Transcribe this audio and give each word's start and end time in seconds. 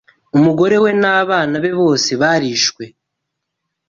umugore 0.37 0.75
we 0.83 0.89
n’abana 1.01 1.55
be 1.63 1.71
bose 1.81 2.11
barishwe 2.21 2.83